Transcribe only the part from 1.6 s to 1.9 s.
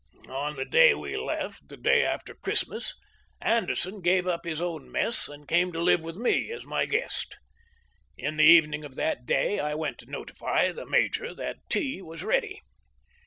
ŌĆö the